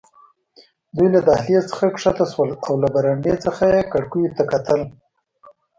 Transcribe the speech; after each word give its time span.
دوی 0.95 1.07
له 1.15 1.19
دهلېز 1.27 1.63
څخه 1.71 1.85
کښته 1.95 2.25
شول 2.31 2.49
او 2.65 2.73
له 2.81 2.87
برنډې 2.95 3.33
څخه 3.45 3.63
یې 3.73 3.81
کړکیو 3.91 4.33
ته 4.37 4.43
کتل. 4.51 4.81